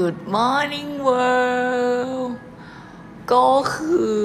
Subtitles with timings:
[0.00, 2.32] Good morning world
[3.32, 4.20] ก็คือ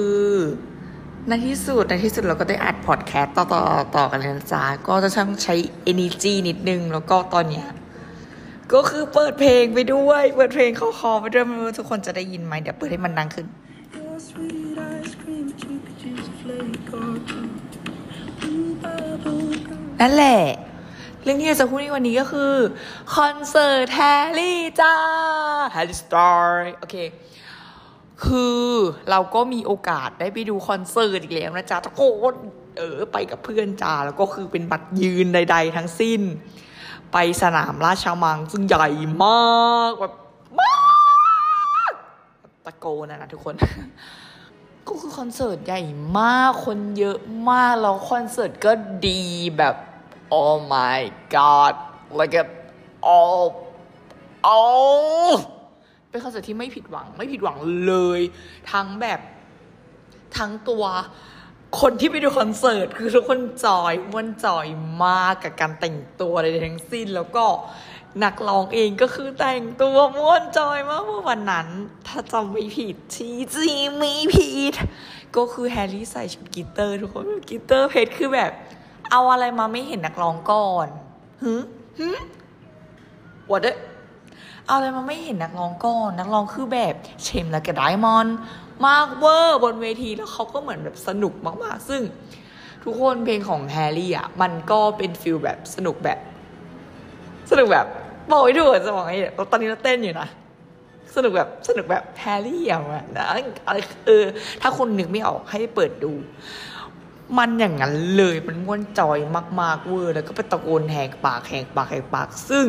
[1.28, 3.62] ในที่สุดในที่สุดเราก็ได้อัดพอดแคสต์ต่อต่อ
[3.96, 5.54] ต่อกันเลยนะจ๊ะก็จะช่างใช้
[5.92, 7.66] energy นิดนึง แล้วก็ตอนเนี้ย
[8.72, 13.46] ก็คือเปิดเพลงไปด้วย เปิดเพลงคอคอไปด้วยไม่รู้ทุกคนจะได้ยินไหมเดี๋ยวเปิดให้มันดังขึ้น
[20.00, 20.40] นั่นแหละ
[21.24, 22.54] เรื่องที่เราจะพูดในวันนี้ก็คือ
[23.16, 24.94] คอนเสิร์ตแฮร์รี่จ้า
[25.72, 26.96] แฮร์รี่สไตลส์โอเค
[28.24, 28.66] คือ
[29.10, 32.02] เราก็มีโอกาสได้ไปดูคอนเสิร์ตอีกแล้วนะจ๊ะตะโก
[32.32, 32.34] น
[32.78, 36.20] เออไปกับเพื่อนจ้าแล้วก็คือเป็นบัตรยืนใด ๆ ทั้งสิ้น
[37.12, 38.88] ไปสนามราชมังซึ่งใหญ่
[39.24, 40.12] มากแบบ
[40.60, 40.74] มา
[41.90, 41.92] ก
[42.66, 43.54] ตะโกนนะนะทุกคน
[44.88, 45.80] ก็คือคอนเสิร์ตใหญ่
[46.18, 47.18] มากคนเยอะ
[47.50, 48.72] มากแล้วคอนเสิร์ตก็
[49.06, 49.22] ดี
[49.58, 49.76] แบบ
[50.38, 50.98] oh my
[51.34, 51.74] god
[52.18, 52.44] like a
[53.14, 53.44] oh
[54.44, 55.30] oh
[56.10, 58.20] เป็นคอนเสิร์ตที่ไม่ผิดหวัง ไม่ผิดหวังเลย
[58.72, 59.20] ทั้งแบบ
[60.36, 60.84] ทั้งตัว
[61.80, 64.66] คนที่ไปดูคอนเสิร์ตคือทุกคนจอยม่วนจอย
[65.04, 67.44] มากกับการแต่งตัวอะไรทั้งสิ้น แล้วก็
[68.24, 71.68] นักร้องเองก็คือแต่งตัวม่วนจอยมากเมื่อวันนั้น
[72.06, 74.74] ถ้าจำไม่ผิดชีจีไม่ผิด
[75.36, 78.52] ก็คือแฮร์รี่ใส่ชุด glitter ทุกคน glitter เพชรคือแบบ
[79.10, 80.88] เอาอะไรมาไม่เห็นนักร้องก่อน
[81.42, 81.52] ฮึ
[81.98, 82.08] ฮึ
[83.50, 83.66] what the
[84.66, 88.36] เอาอะไรมาไม่เห็นนักร้องก่อนนักร้องคือแบบ shimmer และกับ diamond
[88.86, 92.02] มากเวอร์บนเวทีแล้วเขาก็เหมือนแบบสนุกมาก ๆ ซึ่ง
[92.84, 96.18] ทุกคนเพลงของแฮร์รี่อะ มันก็เป็น feel แบบสนุกแบบ
[97.50, 97.86] สนุกแบบ
[98.30, 100.28] บอกไม่ถูกจะบอกไงเราตอนนี้เราเต้นอยู่นะ
[101.16, 103.26] สนุกแบบสนุกแบบแฮร์รี่อย่างนั้นนะ
[103.66, 104.24] อะไรเออ
[104.60, 106.12] ถ้าคนนึกไม่ออกให้เปิดดู
[107.38, 109.18] มันอย่างนั้นเลยมันม่วนจอย
[109.60, 112.66] มาก ๆเวอร์แล้วก็ไปตะโกนแหกปากแหกปากแหกปาก ซึ่ง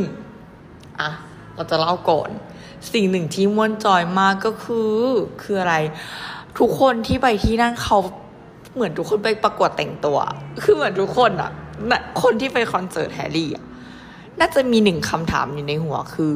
[0.99, 1.09] อะ
[1.55, 2.29] เราจะเล่าก่อน
[2.93, 4.95] สิ่งหนึ่งที่ม่วนจอยมากก็คือ
[5.41, 5.75] คืออะไร
[6.59, 7.97] ทุกคนที่ไปที่นั่นเขา
[8.73, 10.17] เหมือนทุกคนไปประกวดแต่งตัว
[10.63, 13.65] คือเหมือนทุกคนอะ่ะคนที่ไปคอนเสิร์ตแฮร์รี่อะ
[14.39, 16.33] น่าจะมีหนึ่งคำถามอยู่ในหัวคือ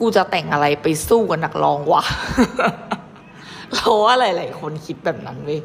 [0.00, 2.02] กูจะแต่งอะไรไปสู้กับนักร้องวะ
[3.74, 5.60] เราว่าหลาย ๆ คนคิดแบบนั้นเว้ย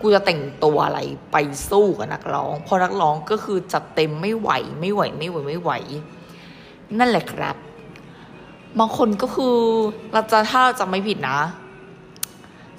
[0.00, 1.00] กูจะแต่งตัวอะไร
[1.32, 1.36] ไป
[1.70, 4.50] สู้กับนักร้อง เพราะนักร้องก็คือจัดเต็มไม่ไหว
[4.80, 5.72] ไม่ไหวไม่ไหวไม่ไหว
[6.98, 7.56] นั่นแหละครับ
[8.78, 9.56] บางคนก็คือ
[10.12, 11.40] เราจะถ้าเราจะไม่ผิดนะ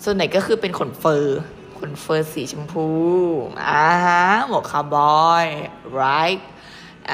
[0.04, 1.40] ส่วนไหนก็คือเป็นขนเฟอร์
[1.80, 2.88] ขนเฟอร์สีชมพู
[3.70, 5.46] อ่าฮะหมวกคาวบอย
[6.00, 6.42] right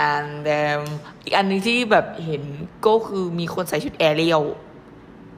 [0.09, 0.78] and then
[1.24, 2.44] อีกอันหนึงที่แบบเห็น
[2.85, 4.44] ก็คือมีคนใส่ชุดแอเรียล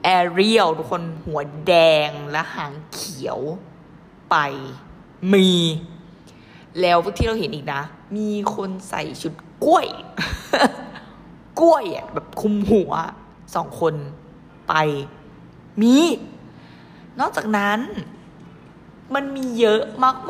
[0.04, 1.72] แอเรียลทุกคนหัวแด
[2.08, 3.40] งและหางเขียว
[4.30, 4.36] ไป
[5.34, 5.48] มี
[6.80, 7.82] แล้วที่เราเห็นอีกนะ
[8.16, 9.86] มีคนใส่ชุดกล้วย
[11.60, 12.92] กล้วยอะแบบคุมหัว
[13.54, 13.94] สองคน
[14.68, 14.74] ไป
[15.80, 15.96] มี
[17.20, 17.80] นอกจากนั้น
[19.14, 19.80] มันมีเยอะ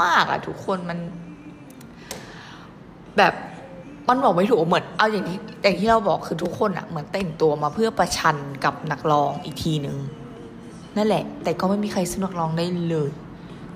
[0.03, 0.99] มาก ๆ อะ ทุกคนมัน
[3.17, 3.35] แบบ
[4.09, 9.97] มันบอกไม่ถูกเหมือนเอาอย่างที่อย่างที่เราบอกคือทุกคนอะเหมือนแต่งตัวมาเพื่อประชันกับนักร้องอีกทีหนึ่ง
[10.97, 13.11] นั่นแหละ แต่ก็ไม่มีใครสนักร้องได้เลย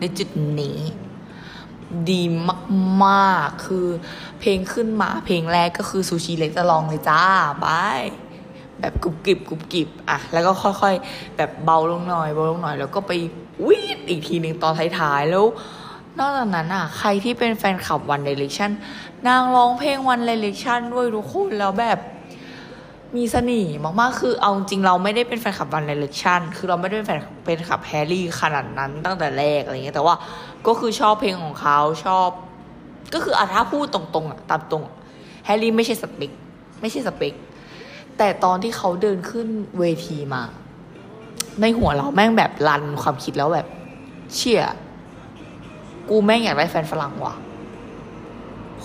[0.00, 0.28] ในจุด
[0.60, 0.78] นี้
[2.10, 2.22] ดี
[3.04, 3.86] มากๆ คือ
[4.40, 7.22] เพลงขึ้นมาเพลงแรกก็คือซูชิเล็กจะลองเลยจ้า
[7.64, 8.02] บาย
[8.80, 13.12] แบบกรุบกริบกรุบกริบอะแล้วก็ค่อยๆ แบบเบาลงหน่อยเบาลงหน่อย แล้วก็ไปห
[13.66, 15.44] วีดอีกทีหนึ่งตอนท้ายๆแล้ว
[16.18, 18.70] นอกจากนั้นอะ ใครที่เป็นแฟนคลับวันเด r e c t ชัน
[19.26, 21.98] นางร้องเพลงวันเด r e c t ชันด้วยทุกคนแล้วแบบ
[23.16, 30.14] มีเสน่ห์มากๆ คือเอาจริงเราไม่ได้เป็นแฟนคลับวันเด r e c t ชันคือเราไม่ได้เป็นแฟนเป็นคลับแฮร์รี่ขนาดนั้นตั้งแต่แรกอะไรเงี้ย แต่ว่า
[30.66, 32.28] ก็คือชอบเพลงของเขาชอบ
[33.14, 34.82] ก็คืออะถ้าพูดตรงๆอะตามตรง
[35.44, 36.30] แฮร์รี่ไม่ใช่สเปค
[36.80, 37.34] ไม่ใช่สเปค
[38.18, 39.46] แต่ตอนที่เขาเดินขึ้น
[39.78, 40.42] เวทีมา
[41.60, 43.66] ในหัวเราแม่งแบบรันความคิดแล้วแบบ
[44.34, 44.62] เชี่ย
[46.08, 47.34] กูแม่งอยากได้แฟนฝรั่งว่ะ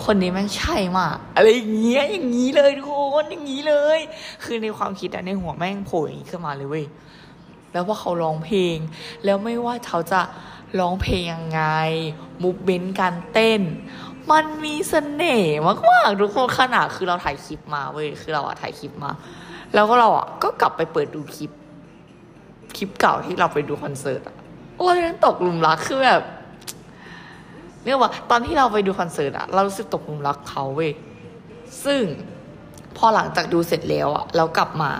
[0.03, 3.99] คนนี้แม่งใช่มากอะไรอย่างเงี้ยอย่างนี้เลยทุกคนอย่างนี้เลย
[4.43, 6.85] คือในความคิดอะในหัวแม่งโผล่อย่างนี้ขึ้นมาเลยเว้ย
[7.73, 8.77] แล้วพอเขาร้องเพลง
[9.25, 10.21] แล้วไม่ว่าเขาจะ
[10.79, 11.61] ร้องเพลงยังไง
[12.41, 13.61] มูฟเบนการเต้น
[14.31, 15.59] มันมีเสน่ห์
[15.89, 19.11] มากๆทุกคนขนาดคือเราถ่ายคลิปมาเว้ยคือเราอะถ่ายคลิปมา
[19.73, 21.51] แล้วก็เราอะก็กลับไปเปิดดูคลิป
[22.77, 24.35] คลิปเก่าที่เราไปดูคอนเสิร์ตอะ
[24.77, 26.21] โอ้ยตกหลุมรักคือแบบ
[27.83, 30.91] เนี่ยว่าตอนที่เราไปดูคอนเสิร์ตอะเรารู้สึกตกหลุมรักเขาเว้ย
[31.85, 32.01] ซึ่ง
[32.97, 34.91] พอหลังจากดูเสร็จแล้วอะเรากลับมา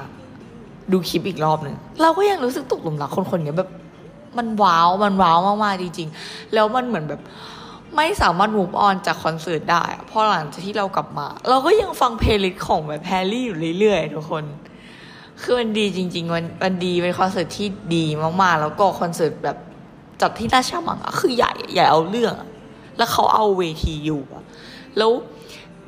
[0.91, 3.69] ดูคลิปอีกรอบหนึ่งเราก็ยังรู้สึกตกหลุมรักคนคนนี้แบบ
[4.37, 7.21] มันว้าวมันว้าวมากๆจริง ๆ แล้วมันเหมือนแบบ
[7.95, 14.43] ไม่สามารถ move on จากคอนเสิร์ตได้พอหลังจากที่เรากลับมา เราก็ยังฟัง playlist ของแบบแฮร์รี่อยู่เรื่อยๆทุกคน
[15.41, 18.05] คือมันดีจริง ๆ มันมันดีเป็นคอนเสิร์ตที่ดี
[18.41, 19.57] มากๆ แล้วก็คอนเสิร์ตแบบ
[20.21, 22.48] จัดที่ราชมังอะคือใหญ่ใหญ่เอาเรื่องอะ
[22.99, 24.43] แล้วเขาเอาเวทีอยู่อะ
[24.97, 25.11] แล้ว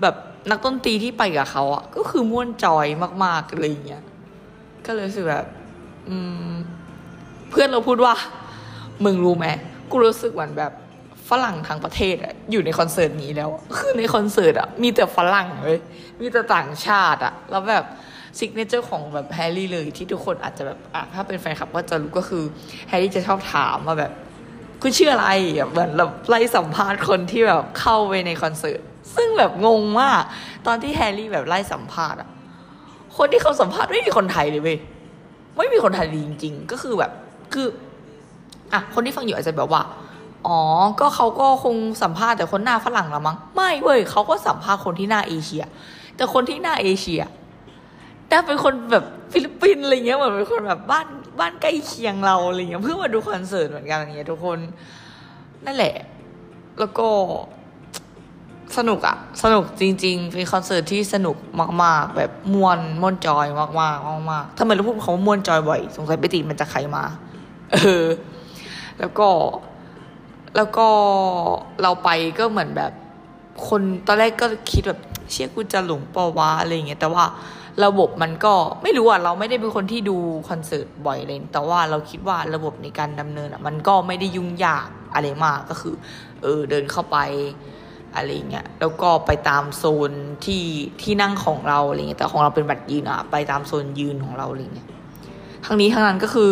[0.02, 0.16] แบบ
[0.50, 2.86] นักดนตรีที่ไปกับเขาอะก็คือม่วนจอย
[3.24, 4.04] มากๆอะไรอย่างเงี้ย
[4.86, 5.46] ก็เลยรู้สึกแบบ
[7.50, 8.14] เพื่อนเราพูดว่า
[9.06, 9.48] มึงรู้ไหม
[9.92, 10.72] กูรู้สึกเหมือนแบบ
[11.30, 15.80] ฝรั่งทั้งประเทศอะอยู่ในคอนเสิร์ตนี้แล้ว คือในคอนเสิร์ตอะมีแต่ฝรั่งเลย
[16.22, 17.86] มีแต่ต่างชาติอะแล้วแบบ
[18.38, 22.44] signature ของแบบแฮร์รี่เลยที่ทุกคนอาจจะแบบอะถ้าเป็นแฟนคลับก็จะรู้ก็คือ
[22.88, 24.12] แฮร์รี่จะชอบถามมาแบบ
[24.82, 28.82] คุณชื่ออะไรแบบเหมือนแบบไล่สัมภาษณ์คนที่แบบเข้าไปในคอนเสิร์ต
[29.16, 30.22] ซึ่งแบบงงมาก
[30.68, 32.30] ตอนที่แฮร์รี่แบบไล่สัมภาษณ์อะ
[33.18, 34.78] คนที่เขาสัมภาษณ์ไม่มีคนไทยเลยเว้ย
[35.58, 37.12] ไม่มีคนไทยเลยจริง ๆ ก็คือแบบ
[37.54, 37.68] คือ
[38.74, 39.84] อะคนที่ฟังอยู่อาจจะแบบว่า
[40.48, 40.60] อ๋อ
[41.00, 45.64] ก็เขาก็คงสัมภาษณ์แต่คนหน้าฝรั่งละมั้ง ไม่เว้ยเขาก็สัมภาษณ์คนที่หน้าเอเชีย
[46.16, 47.22] แต่คนที่หน้าเอเชีย
[48.28, 51.06] แต่เป็นคนแบบฟิลิปปินส์อะไรเงี้ยเหมือนเป็นคนแบบบ้าน
[51.42, 54.60] บ้านใกล้เคียงเราอะไรเงี้ยเพื่อมาดูคอนเสิร์ตเหมือนกันอย่างเงี้ยทุกคน
[55.66, 55.96] นั่นแหละ
[56.80, 57.08] แล้วก็
[58.78, 61.38] สนุกอะสนุกจริงๆเป็นคอนเสิร์ตที่สนุก
[61.84, 67.04] มาก ๆ แบบมวนมวนจอยมากๆมากๆทำไมเราพูดคำว่ามวนจอยบ่อย สงสัยไปติมันจะใครมา
[67.74, 68.06] เออ
[69.00, 69.28] แล้วก็
[70.56, 70.88] แล้วก็
[71.82, 72.10] เราไป
[72.40, 72.92] ก็เหมือนแบบ
[73.68, 75.00] คนตอนแรกก็คิดแบบ
[75.32, 77.24] เชี่ยกูจะหลงปอวะอะไรอย่างเงี้ยแต่ว่า
[77.86, 78.54] ระบบมันก็
[78.84, 80.18] ไม่รู้อะเราไม่ได้เป็นคนที่ดู
[80.50, 85.96] คอนเสิร์ตบ่อยเลยแต่ว่าเราคิดว่าระบบในการดำเนินอะมันก็ไม่ได้ยุ่งยากอะไรมากก็คือ
[86.42, 87.18] เออเดินเข้าไป
[88.16, 90.12] อะไรเงี้ยแล้วก็ไปตามโซน
[90.46, 90.64] ที่
[91.02, 94.88] ที่นั่งของเราอะไรเงี้ยแต่ของเราเป็นบัตรยืนอะไปตามโซนยืนของเราอะไรเงี้ย
[95.66, 96.50] ทั้งนี้ทั้งนั้นก็คือ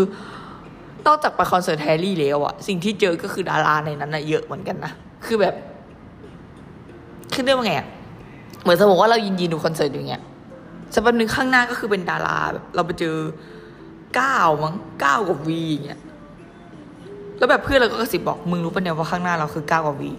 [1.07, 4.92] นอกจากไปคอนเสิร์ตแฮร์รี่แล้วอะสิ่งที่เจอก็คือดาราในนั้นอะเยอะเหมือนกันนะ
[5.25, 5.56] คือแบบ
[7.33, 7.88] คือเรื่องว่าไงอะ
[8.62, 10.21] เหมือนสมมติว่าเรายินยินดูคอนเสิร์ตอย่างเงี้ย
[10.94, 13.15] สักวันหนึ่งข้างหน้าก็คือเป็นดาราแบบเราไปเจอ
[14.19, 16.01] ก้าวมั้งก้าวกับวีอย่างเงี้ย
[17.38, 20.12] แล้วแบบเพื่อนเราก็กระซิบบอกมึงรู้ปะเนี่ยว่าข้างหน้าเราคือก้าวกับวี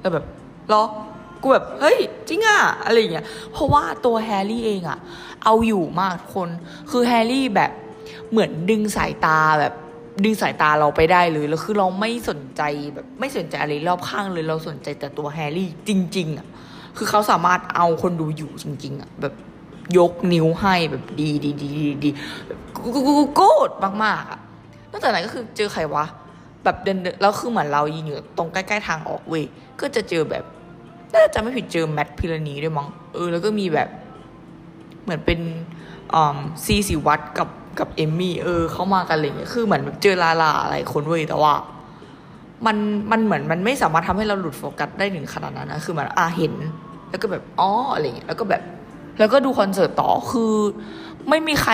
[0.00, 0.24] แล้วแบบ
[0.70, 0.84] หรอ
[1.42, 1.98] กูแบบเฮ้ย
[2.28, 4.98] จริงอะอะไรอย่างเงี้ยเพราะว่าตัวแฮร์รี่เองอะ
[5.44, 6.48] เอาอยู่มากทุกคน
[6.90, 7.70] คือแฮร์รี่แบบ
[8.30, 9.74] เหมือนดึงสายตาแบบ
[10.24, 12.62] ดึงสายตาเราไปได้เลยแล้วคือเราไม่สนใจ
[12.94, 16.46] แบบไม่สนใจอะไรรอบข้างเลยเราสนใจแต่ตัวแฮร์รี่จริง ๆอะ
[16.96, 19.34] คือเขาสามารถเอาคนดูอยู่จริง ๆอะแบบ
[19.96, 22.10] ยกนิ้วให้แบบดีดีดีดีดี
[22.76, 23.42] กูกูกูโก
[24.04, 24.40] มากๆอะ
[24.90, 26.04] นอกจากนั้นก็คือเจอใครวะ
[26.64, 29.44] แบบเดินแล้วคือเหมือนเรายืนอยู่ตรงใกล้ๆทางออกเว้ย
[29.80, 30.44] ก็จะเจอแบบ
[31.12, 33.88] น่าจะไม่ผิดเจอแมทพิรณีด้วยมั้งเออแล้วก็มีแบบ
[35.02, 35.40] เหมือนเป็น
[36.14, 37.48] อ่าซีสิวัตกับ
[37.78, 41.54] กับเอมมี่เออเข้ามากันอะไรเงี้ยคือเหมือนแบบเจอลาลาอะไรคนเว้ยแต่ว่า
[42.66, 42.76] มัน
[43.10, 46.54] มันเหมือนมันไม่สามารถทำให้เราหลุดโฟกัสได้ถึงขนาดนั้นนะคือมันอ่าเห็น
[47.10, 48.62] แล้วก็แบบอ๋ออะไรเงี้ยแล้วก็แบบ
[49.18, 50.52] แล้วก็ดูคอนเสิร์ตต่อคือ
[51.28, 51.72] ไม่มีใคร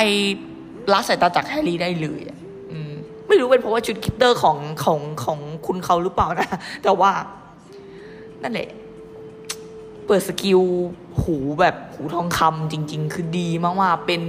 [0.92, 2.22] ละสายตาจากแฮร์รี่ได้เลย
[2.70, 2.92] อืม
[3.28, 6.48] ไม่รู้เป็นเพราะว่าชุด glitter ของของของคุณเขาหรือเปล่านะ
[6.84, 7.12] แต่ว่า
[8.42, 8.68] นั่นแหละ
[10.06, 10.60] เปิด skill
[11.20, 14.22] หูแบบหูทองคำจริง ๆ คือดีมากๆเป็น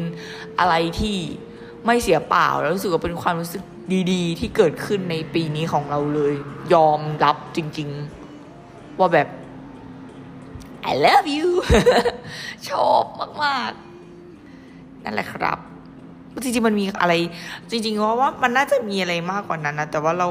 [0.59, 1.17] อะไรที่
[1.85, 3.63] ไม่เสียเปล่า แล้วรู้สึกว่าเป็นความรู้สึก
[4.11, 6.33] ดีๆ ที่เกิดขึ้นในปีนี้ของเราเลย
[6.73, 7.89] ยอมรับจริง
[8.43, 9.27] ๆ ว่าแบบ
[10.89, 11.49] I love you
[12.69, 13.03] ชอบ
[13.43, 13.71] มาก
[14.37, 15.57] ๆ นั่นแหละครับ
[16.43, 17.13] จริง ๆ มันมีอะไร
[17.69, 20.27] จริงๆว่าว่ามันน่าจะมีอะไรมากกว่านั้นนะ แต่ว่าเรา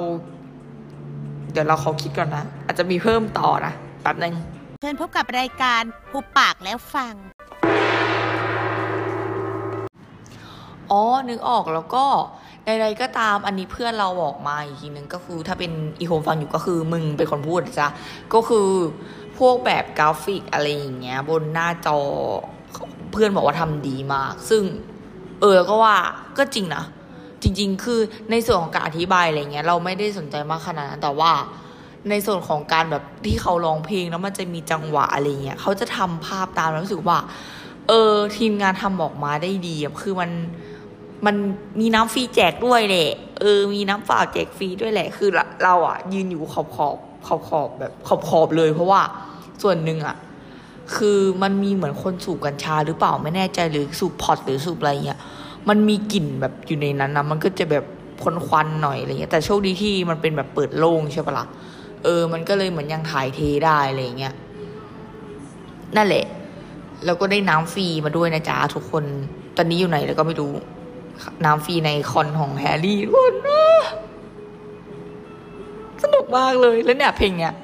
[1.53, 4.35] เดี๋ยวเราขอคิดก่อนนะ อาจจะมีเพิ่มต่อนะแป๊บนึง
[4.81, 7.15] เชิญพบกับรายการหูปากแล้วฟัง
[10.91, 12.05] อ๋อ นึกออกแล้วก็
[12.67, 17.89] ใดๆก็ตามอันนี้เพื่อนเราบอกมาอีกทีนึงก็คือถ้าเป็นอีโฮมฟังอยู่ก็คือมึงเป็นคนพูดนะจ้ะ
[18.35, 18.69] ก็คือ
[19.39, 21.99] พวกแบบกราฟิกอะไรอย่างเงี้ย บนหน้าจอ
[23.13, 24.63] เพื่อนบอกว่าทำดีมาก ซึ่ง
[25.41, 25.97] เออก็ว่า
[26.39, 26.85] ก็จริงนะ
[27.43, 28.01] จริง ๆ คือ
[28.31, 31.33] ในส่วนของการอธิบายอะไรเงี้ย เราไม่ได้สนใจมากขนาดนั้นแต่ว่า
[32.11, 37.19] ในส่วนของการแบบที่เขาร้องเพลงแล้วมันจะมีจังหวะอะไรเงี้ยเขาจะทำภาพตามแล้วรู้สึกว่า
[37.89, 40.31] เออ ทีมงานทำออกมาได้ดีคือมัน
[41.27, 41.37] มัน
[41.81, 43.11] มีน้ำฟรีแจกด้วยแหละ
[43.41, 49.01] เออ มีน้ำเปล่าแจกฟรีด้วยแหละ คือเราเราอะยืนอยู่ขอบขอบ ขอบขอบแบบขอบขอบเลย เพราะว่า
[49.63, 50.17] ส่วนหนึ่งอะ
[50.97, 55.19] คือมันมีเหมือนคนสูบกัญชาหรือเปล่าไม่แน่ใจหรือสูบพอตหรือสูบอะไรเงี้ย
[55.69, 57.85] มันมีกลิ่นแบบอยู่ในนั้นนะมันก็จะแบบ
[58.23, 61.47] ควันควันๆหน่อยอะไรเงี้ยแต่โชคดีที่มันเป็นแบบเปิดโล่งใช่ปะล่ะ
[62.05, 64.35] เออ มันก็เลยเหมือนยังถ่ายเทได้อะไรเงี้ย
[65.97, 66.25] นั่นแหละ
[67.05, 69.05] แล้วก็ได้น้ำฟรีมาด้วยนะจ๊ะทุกคน
[69.57, 70.53] ตอนนี้อยู่ไหนแล้วก็ไม่รู้
[71.45, 73.65] น้ำฟรีในคอนของแฮร์รี่ทุกคนอะ
[76.05, 77.55] สนุกมากเลยแล้วเนี่ยเพลงเนี้ย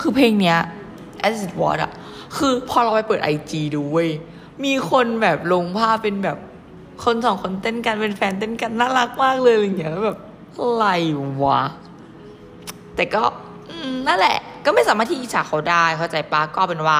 [0.00, 0.58] คือเพลงเนี้ย
[1.26, 1.92] as it was อะ
[2.36, 4.10] คือพอเราไปเปิดไอจีดูเว้ย
[4.64, 6.38] มีคนแบบลงภาพเป็นแบบ
[7.04, 10.18] คนสองคนเต้นกันเป็นแฟนเต้นกันน่ารักมากเลยอะไรอย่างเงี้ยแล้วแบบ
[10.58, 10.86] อะไร
[11.42, 11.60] วะ
[12.96, 13.22] แต่ก็
[14.06, 16.98] นั่นแหละ ก็ไม่สามารถที่อิจฉาเขาได้เข้าใจปะก็เป็นว่า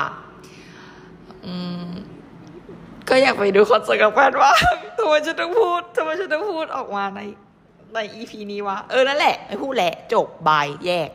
[1.45, 1.87] อืม
[3.09, 7.21] ก็อยากไปดูคอนเสิร์ตกับแฟนว่าง ทำไมฉันต้องพูดทำไมฉันต้องพูดออกมาใน
[7.95, 11.11] ในอีพีนี้วะ เออ นั่นแหละ ไม่พูดแหละ จบบายแยก